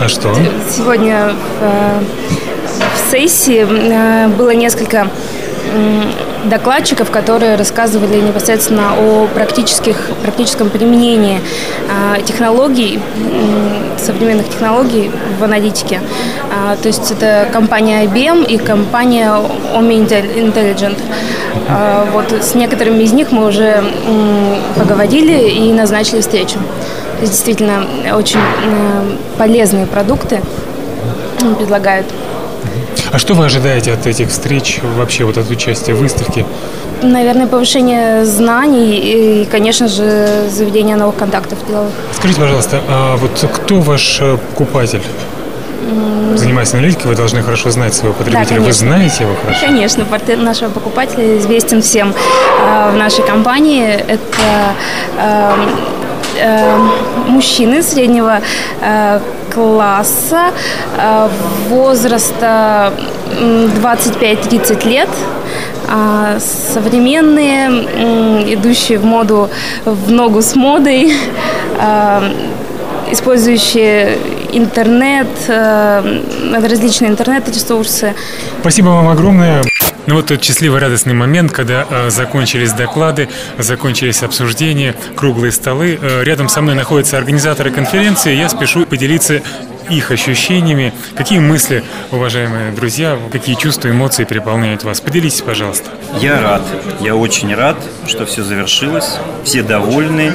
А 0.00 0.08
что? 0.08 0.34
Сегодня 0.74 1.34
в, 1.60 3.06
в 3.06 3.10
сессии 3.10 3.64
было 4.34 4.50
несколько 4.54 5.10
докладчиков, 6.44 7.10
которые 7.10 7.56
рассказывали 7.56 8.20
непосредственно 8.20 8.94
о 8.98 9.26
практических, 9.34 9.96
практическом 10.22 10.70
применении 10.70 11.40
э, 11.88 12.22
технологий, 12.22 13.00
современных 13.98 14.48
технологий 14.48 15.10
в 15.38 15.44
аналитике. 15.44 16.00
Э, 16.50 16.76
то 16.80 16.88
есть 16.88 17.10
это 17.10 17.48
компания 17.52 18.04
IBM 18.04 18.46
и 18.46 18.58
компания 18.58 19.30
OMI 19.74 20.06
Intelligent. 20.36 20.98
Э, 21.68 22.06
вот 22.12 22.32
с 22.32 22.54
некоторыми 22.54 23.02
из 23.02 23.12
них 23.12 23.32
мы 23.32 23.46
уже 23.46 23.82
поговорили 24.76 25.48
и 25.50 25.72
назначили 25.72 26.20
встречу. 26.20 26.58
То 27.20 27.26
действительно 27.26 27.84
очень 28.14 28.40
э, 28.40 29.16
полезные 29.38 29.86
продукты 29.86 30.40
предлагают. 31.58 32.06
А 33.12 33.18
что 33.18 33.34
вы 33.34 33.44
ожидаете 33.44 33.92
от 33.92 34.06
этих 34.06 34.28
встреч, 34.30 34.80
вообще 34.82 35.24
вот 35.24 35.38
от 35.38 35.50
участия 35.50 35.94
в 35.94 35.98
выставке? 35.98 36.44
Наверное, 37.02 37.46
повышение 37.46 38.24
знаний 38.24 38.98
и, 38.98 39.44
конечно 39.50 39.88
же, 39.88 40.48
заведение 40.50 40.96
новых 40.96 41.16
контактов 41.16 41.58
деловых. 41.68 41.92
Скажите, 42.12 42.40
пожалуйста, 42.40 42.80
а 42.88 43.16
вот 43.16 43.44
кто 43.52 43.80
ваш 43.80 44.18
э, 44.20 44.38
покупатель? 44.50 45.02
Занимаясь 46.36 46.72
аналитикой, 46.74 47.08
вы 47.08 47.14
должны 47.16 47.42
хорошо 47.42 47.70
знать 47.70 47.94
своего 47.94 48.14
потребителя. 48.14 48.56
Да, 48.56 48.62
вы 48.62 48.72
знаете 48.72 49.24
его 49.24 49.34
хорошо? 49.36 49.60
Конечно, 49.66 50.04
портрет 50.04 50.40
нашего 50.40 50.70
покупателя 50.70 51.38
известен 51.38 51.82
всем 51.82 52.14
а, 52.60 52.90
в 52.90 52.96
нашей 52.96 53.24
компании. 53.24 53.88
Это 53.92 54.74
эм, 55.18 55.70
э, 56.38 56.78
мужчины 57.28 57.82
среднего 57.82 58.40
э, 58.80 59.20
класса, 59.54 60.50
э, 60.96 61.28
возраста 61.68 62.92
25-30 63.40 64.88
лет, 64.88 65.08
э, 65.88 66.38
современные, 66.72 67.70
э, 67.70 68.54
идущие 68.54 68.98
в 68.98 69.04
моду, 69.04 69.50
в 69.84 70.10
ногу 70.10 70.42
с 70.42 70.56
модой, 70.56 71.12
э, 71.78 72.32
использующие 73.10 74.18
интернет, 74.52 75.28
э, 75.48 76.20
различные 76.52 77.10
интернет-ресурсы. 77.10 78.14
Спасибо 78.60 78.88
вам 78.88 79.08
огромное. 79.08 79.62
Ну 80.06 80.16
вот 80.16 80.26
тот 80.26 80.42
счастливый 80.44 80.80
радостный 80.80 81.14
момент, 81.14 81.50
когда 81.52 81.86
э, 81.88 82.10
закончились 82.10 82.72
доклады, 82.72 83.28
закончились 83.58 84.22
обсуждения, 84.22 84.94
круглые 85.16 85.50
столы. 85.50 85.98
Э, 86.00 86.22
рядом 86.24 86.48
со 86.50 86.60
мной 86.60 86.74
находятся 86.74 87.16
организаторы 87.16 87.70
конференции. 87.70 88.34
Я 88.34 88.50
спешу 88.50 88.84
поделиться 88.84 89.40
их 89.90 90.10
ощущениями. 90.10 90.92
Какие 91.16 91.38
мысли, 91.38 91.84
уважаемые 92.10 92.72
друзья, 92.72 93.18
какие 93.30 93.54
чувства, 93.54 93.90
эмоции 93.90 94.24
переполняют 94.24 94.84
вас? 94.84 95.00
Поделитесь, 95.00 95.42
пожалуйста. 95.42 95.90
Я 96.20 96.40
рад. 96.40 96.62
Я 97.00 97.16
очень 97.16 97.54
рад, 97.54 97.76
что 98.06 98.26
все 98.26 98.42
завершилось. 98.42 99.18
Все 99.44 99.62
довольны, 99.62 100.32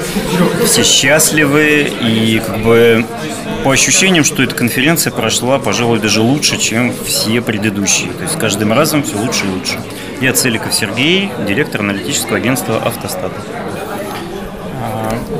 все 0.65 0.83
счастливы. 0.83 1.91
И 2.01 2.41
как 2.45 2.59
бы 2.59 3.05
по 3.63 3.71
ощущениям, 3.71 4.23
что 4.23 4.43
эта 4.43 4.55
конференция 4.55 5.11
прошла, 5.11 5.59
пожалуй, 5.59 5.99
даже 5.99 6.21
лучше, 6.21 6.57
чем 6.57 6.93
все 7.05 7.41
предыдущие. 7.41 8.11
То 8.13 8.23
есть 8.23 8.35
с 8.35 8.37
каждым 8.37 8.73
разом 8.73 9.03
все 9.03 9.17
лучше 9.17 9.45
и 9.45 9.49
лучше. 9.49 9.79
Я 10.21 10.33
Целиков 10.33 10.73
Сергей, 10.73 11.31
директор 11.47 11.81
аналитического 11.81 12.37
агентства 12.37 12.77
«Автостат». 12.77 13.31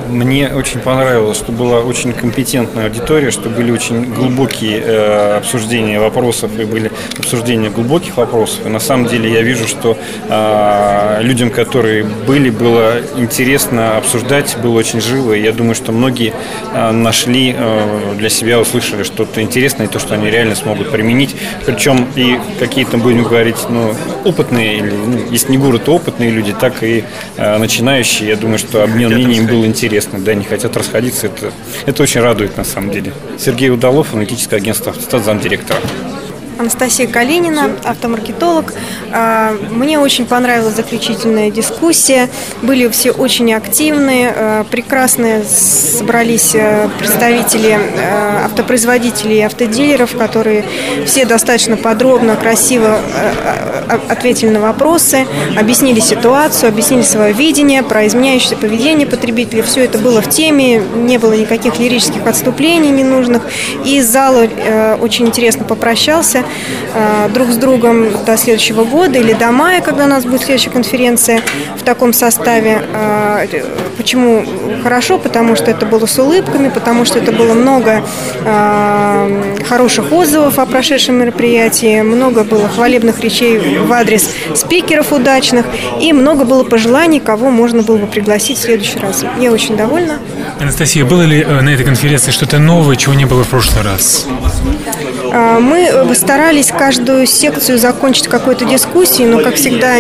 Мне 0.08 0.50
очень 0.50 0.80
понравилось, 0.82 1.38
что 1.38 1.52
была 1.52 1.80
очень 1.80 2.14
компетентная 2.14 2.86
аудитория, 2.86 3.32
что 3.32 3.50
были 3.50 3.72
очень 3.72 4.06
глубокие 4.14 4.82
э, 4.86 5.38
обсуждения 5.38 6.00
вопросов 6.00 6.52
и 6.60 6.66
были 6.66 6.92
обсуждения 7.18 7.72
глубоких 7.72 8.18
вопросов. 8.18 8.68
И 8.68 8.70
на 8.70 8.80
самом 8.80 9.08
деле 9.08 9.32
я 9.32 9.42
вижу, 9.42 9.68
что 9.68 9.98
э, 10.28 11.22
людям, 11.22 11.50
которые 11.50 12.04
были, 12.04 12.52
было 12.52 12.98
интересно 13.18 13.98
обсуждать, 13.98 14.58
было 14.62 14.78
очень 14.78 15.02
живо. 15.02 15.34
И 15.34 15.42
я 15.42 15.52
думаю, 15.52 15.74
что 15.74 15.92
многие 15.92 16.34
э, 16.72 16.92
нашли 16.92 17.56
э, 17.58 18.14
для 18.16 18.30
себя, 18.30 18.60
услышали 18.60 19.02
что-то 19.02 19.42
интересное, 19.42 19.88
и 19.88 19.90
то, 19.90 19.98
что 19.98 20.14
они 20.14 20.30
реально 20.30 20.54
смогут 20.54 20.92
применить. 20.92 21.36
Причем 21.66 22.08
и 22.16 22.40
какие-то, 22.60 23.00
будем 23.00 23.24
говорить, 23.24 23.58
ну, 23.70 23.96
опытные, 24.24 24.78
или, 24.78 24.92
ну, 24.92 25.18
если 25.32 25.52
не 25.52 25.58
гуру, 25.58 25.80
то 25.80 25.96
опытные 25.96 26.30
люди, 26.30 26.54
так 26.60 26.84
и 26.84 27.04
э, 27.38 27.58
начинающие. 27.58 28.30
Я 28.30 28.36
думаю, 28.36 28.60
что 28.60 28.84
обмен 28.84 29.14
мнением 29.14 29.48
был 29.48 29.66
интересен 29.66 29.79
интересно, 29.80 30.20
да, 30.20 30.34
не 30.34 30.44
хотят 30.44 30.76
расходиться. 30.76 31.28
Это, 31.28 31.54
это 31.86 32.04
очень 32.04 32.20
радует 32.20 32.58
на 32.58 32.66
самом 32.66 32.92
деле. 32.92 33.14
Сергей 33.38 33.70
Удалов, 33.70 34.14
аналитическое 34.14 34.60
агентство 34.60 34.92
«Автостат», 34.92 35.24
замдиректора. 35.24 35.80
Анастасия 36.60 37.08
Калинина, 37.08 37.72
автомаркетолог. 37.86 38.74
А, 39.14 39.54
мне 39.72 39.98
очень 39.98 40.26
понравилась 40.26 40.76
заключительная 40.76 41.52
дискуссия. 41.52 42.28
Были 42.62 42.90
все 42.90 43.12
очень 43.12 43.54
активные, 43.54 44.34
а, 44.36 44.64
прекрасные 44.66 45.46
собрались 45.46 46.54
а, 46.56 46.90
представители 47.00 47.80
автопроизводителей 48.44 49.38
и 49.38 49.42
автодилеров, 49.42 50.18
которые 50.18 50.66
все 51.06 51.26
достаточно 51.26 51.78
подробно, 51.78 52.36
красиво 52.36 53.00
ответили 54.10 54.50
на 54.50 54.60
вопросы, 54.60 55.26
объяснили 55.58 56.02
ситуацию, 56.02 56.70
объяснили 56.70 57.04
свое 57.04 57.32
видение 57.32 57.84
про 57.84 58.06
изменяющееся 58.06 58.58
поведение 58.58 59.08
потребителей. 59.08 59.62
Все 59.62 59.86
это 59.86 59.98
было 59.98 60.22
в 60.22 60.30
теме, 60.30 60.80
не 60.80 61.18
было 61.18 61.34
никаких 61.34 61.80
лирических 61.80 62.28
отступлений 62.28 62.90
ненужных. 62.90 63.44
И 63.86 64.02
зал 64.02 64.36
очень 65.02 65.28
интересно 65.28 65.64
попрощался 65.64 66.44
э, 66.94 67.30
друг 67.34 67.50
с 67.50 67.58
другом 67.58 68.08
до 68.26 68.38
следующего 68.38 68.84
года 68.84 69.20
или 69.20 69.34
до 69.34 69.52
мая, 69.52 69.82
когда 69.82 70.06
у 70.06 70.08
нас 70.08 70.26
будет 70.26 70.42
следующая 70.42 70.70
конференция 70.70 71.42
в 71.78 71.84
таком 71.84 72.14
составе. 72.14 72.82
Э, 72.94 73.46
почему 73.98 74.46
хорошо? 74.84 75.18
Потому 75.18 75.56
что 75.56 75.72
это 75.72 75.86
было 75.86 76.06
с 76.06 76.18
улыбками, 76.18 76.70
потому 76.70 77.06
что 77.06 77.20
это 77.20 77.32
было 77.32 77.54
много 77.54 78.04
э, 78.46 79.56
хороших 79.68 80.12
отзывов 80.12 80.60
о 80.60 80.66
прошедшем 80.66 81.16
мероприятии, 81.16 82.02
много 82.02 82.44
было 82.44 82.68
хвалебных 82.68 83.20
речей 83.20 83.60
в 83.60 83.92
адрес 83.92 84.30
спикеров 84.56 85.12
удачных 85.12 85.66
и 86.00 86.14
много 86.14 86.46
было 86.46 86.64
пожеланий, 86.64 87.20
кого 87.20 87.50
можно 87.50 87.84
было 87.84 87.98
бы 87.98 88.08
пригласить 88.08 88.58
в 88.58 88.62
следующий 88.62 89.00
раз. 89.00 89.24
Я 89.40 89.52
очень 89.52 89.76
довольна. 89.76 90.20
Анастасия, 90.60 91.06
было 91.06 91.24
ли 91.24 91.44
на 91.44 91.70
этой 91.70 91.86
конференции 91.86 92.32
что-то 92.32 92.60
новое, 92.60 92.96
чего 92.96 93.14
не 93.14 93.26
было 93.26 93.44
в 93.44 93.48
прошлый 93.48 93.84
раз? 93.84 94.28
А, 95.32 95.60
мы 95.60 95.80
э, 95.80 96.14
старались 96.16 96.68
каждую 96.68 97.26
секцию 97.26 97.78
закончить 97.78 98.28
какой-то 98.28 98.66
дискуссией, 98.66 99.28
но, 99.28 99.40
как 99.40 99.56
всегда, 99.56 99.98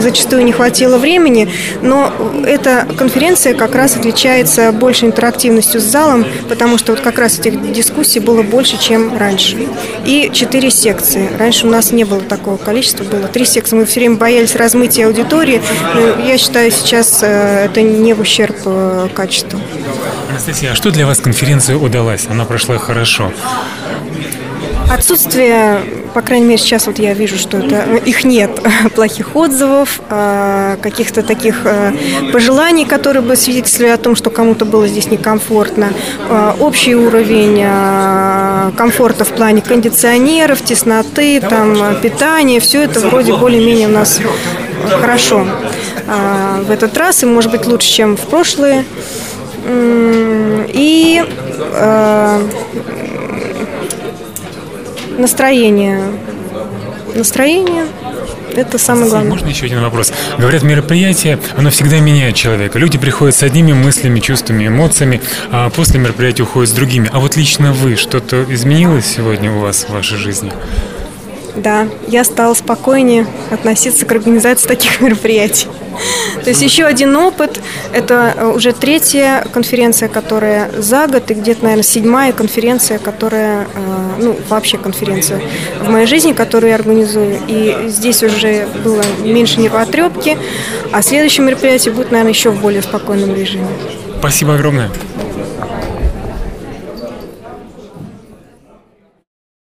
зачастую 0.00 0.44
не 0.44 0.52
хватило 0.52 0.98
времени. 0.98 1.50
Но 1.82 2.12
эта 2.46 2.86
конференция 2.96 3.54
как 3.54 3.74
раз 3.74 3.96
отличается 3.96 4.72
больше 4.72 5.06
интерактивностью 5.06 5.80
с 5.80 5.84
залом, 5.84 6.24
потому 6.48 6.78
что 6.78 6.92
вот 6.92 7.00
как 7.00 7.18
раз 7.18 7.38
этих 7.38 7.72
дискуссий 7.72 8.20
было 8.20 8.42
больше, 8.42 8.78
чем 8.78 9.16
раньше. 9.16 9.56
И 10.04 10.30
четыре 10.32 10.70
секции. 10.70 11.28
Раньше 11.38 11.66
у 11.66 11.70
нас 11.70 11.92
не 11.92 12.04
было 12.04 12.20
такого 12.20 12.56
количества, 12.56 13.04
было 13.04 13.28
три 13.28 13.44
секции. 13.44 13.76
Мы 13.76 13.84
все 13.86 14.00
время 14.00 14.16
боялись 14.16 14.54
размытия 14.56 15.06
аудитории. 15.06 15.60
Я 16.26 16.38
считаю, 16.38 16.70
сейчас 16.70 17.20
э, 17.22 17.66
это 17.66 17.82
не 17.82 18.14
в 18.14 18.20
ущерб 18.20 18.56
э, 18.64 19.08
качеству. 19.14 19.60
Анастасия, 20.30 20.72
а 20.72 20.74
что 20.74 20.90
для 20.90 21.06
вас 21.06 21.20
конференция 21.20 21.76
удалась? 21.76 22.26
Она 22.28 22.44
прошла 22.44 22.78
хорошо. 22.78 23.32
Отсутствие, 24.90 25.80
по 26.12 26.20
крайней 26.20 26.46
мере, 26.46 26.58
сейчас 26.58 26.86
вот 26.86 26.98
я 26.98 27.14
вижу, 27.14 27.36
что 27.36 27.58
это 27.58 27.96
их 28.04 28.24
нет, 28.24 28.60
плохих 28.94 29.34
отзывов, 29.34 30.00
а, 30.08 30.76
каких-то 30.76 31.22
таких 31.22 31.62
а, 31.64 31.92
пожеланий, 32.32 32.84
которые 32.84 33.22
бы 33.22 33.34
свидетельствовали 33.34 33.90
о 33.92 33.96
том, 33.96 34.14
что 34.14 34.30
кому-то 34.30 34.64
было 34.64 34.86
здесь 34.86 35.10
некомфортно. 35.10 35.92
Общий 36.60 36.94
уровень 36.94 37.64
комфорта 38.76 39.24
в 39.24 39.30
плане 39.30 39.62
кондиционеров, 39.62 40.60
тесноты, 40.62 41.40
там, 41.40 41.96
питания, 42.00 42.60
все 42.60 42.82
это 42.82 43.00
вроде 43.00 43.34
более-менее 43.34 43.88
у 43.88 43.92
нас 43.92 44.20
хорошо 45.00 45.46
в 46.66 46.70
этот 46.70 46.96
раз, 46.96 47.22
и 47.22 47.26
может 47.26 47.50
быть 47.50 47.66
лучше, 47.66 47.88
чем 47.90 48.16
в 48.16 48.20
прошлые. 48.20 48.84
И 49.66 51.24
Настроение. 55.18 56.00
Настроение 57.14 57.86
это 58.56 58.78
самое 58.78 59.08
главное. 59.08 59.30
Можно 59.30 59.48
еще 59.48 59.66
один 59.66 59.80
вопрос? 59.80 60.12
Говорят, 60.38 60.62
мероприятие, 60.62 61.38
оно 61.56 61.70
всегда 61.70 61.98
меняет 61.98 62.36
человека. 62.36 62.78
Люди 62.78 62.98
приходят 62.98 63.34
с 63.34 63.42
одними 63.42 63.72
мыслями, 63.72 64.20
чувствами, 64.20 64.68
эмоциями, 64.68 65.20
а 65.50 65.70
после 65.70 65.98
мероприятия 65.98 66.44
уходят 66.44 66.70
с 66.70 66.72
другими. 66.72 67.10
А 67.12 67.18
вот 67.18 67.36
лично 67.36 67.72
вы, 67.72 67.96
что-то 67.96 68.44
изменилось 68.48 69.06
сегодня 69.06 69.50
у 69.52 69.58
вас 69.58 69.84
в 69.84 69.90
вашей 69.90 70.18
жизни? 70.18 70.52
Да, 71.56 71.86
я 72.08 72.24
стала 72.24 72.54
спокойнее 72.54 73.26
относиться 73.50 74.06
к 74.06 74.12
организации 74.12 74.66
таких 74.66 75.00
мероприятий. 75.00 75.68
То 76.42 76.50
есть 76.50 76.62
еще 76.62 76.84
один 76.84 77.16
опыт, 77.16 77.60
это 77.92 78.34
э, 78.36 78.46
уже 78.48 78.72
третья 78.72 79.46
конференция, 79.52 80.08
которая 80.08 80.70
за 80.76 81.06
год, 81.06 81.30
и 81.30 81.34
где-то, 81.34 81.62
наверное, 81.62 81.84
седьмая 81.84 82.32
конференция, 82.32 82.98
которая, 82.98 83.62
э, 83.62 83.66
ну, 84.18 84.36
вообще 84.48 84.76
конференция 84.76 85.40
в 85.80 85.88
моей 85.90 86.06
жизни, 86.06 86.32
которую 86.32 86.70
я 86.70 86.76
организую. 86.76 87.38
И 87.46 87.86
здесь 87.86 88.22
уже 88.22 88.66
было 88.82 89.02
меньше 89.22 89.60
нервотрепки, 89.60 90.36
а 90.92 91.02
следующее 91.02 91.46
мероприятие 91.46 91.94
будет, 91.94 92.10
наверное, 92.10 92.32
еще 92.32 92.50
в 92.50 92.60
более 92.60 92.82
спокойном 92.82 93.34
режиме. 93.34 93.68
Спасибо 94.18 94.54
огромное. 94.54 94.90